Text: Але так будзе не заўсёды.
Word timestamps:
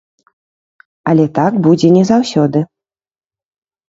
Але 1.11 1.25
так 1.39 1.53
будзе 1.67 1.87
не 1.97 2.01
заўсёды. 2.11 2.59